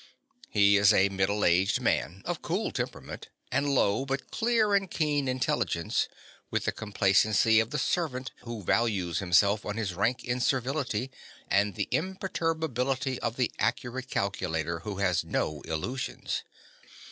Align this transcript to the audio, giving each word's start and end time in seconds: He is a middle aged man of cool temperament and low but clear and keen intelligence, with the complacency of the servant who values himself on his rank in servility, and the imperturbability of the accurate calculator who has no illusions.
He 0.49 0.77
is 0.77 0.91
a 0.93 1.09
middle 1.09 1.45
aged 1.45 1.79
man 1.79 2.23
of 2.25 2.41
cool 2.41 2.71
temperament 2.71 3.29
and 3.51 3.69
low 3.69 4.03
but 4.03 4.31
clear 4.31 4.73
and 4.73 4.89
keen 4.89 5.27
intelligence, 5.27 6.07
with 6.49 6.65
the 6.65 6.71
complacency 6.71 7.59
of 7.59 7.69
the 7.69 7.77
servant 7.77 8.31
who 8.41 8.63
values 8.63 9.19
himself 9.19 9.63
on 9.63 9.77
his 9.77 9.93
rank 9.93 10.23
in 10.23 10.39
servility, 10.39 11.11
and 11.51 11.75
the 11.75 11.87
imperturbability 11.91 13.19
of 13.19 13.35
the 13.35 13.51
accurate 13.59 14.09
calculator 14.09 14.79
who 14.79 14.95
has 14.97 15.23
no 15.23 15.61
illusions. 15.65 16.41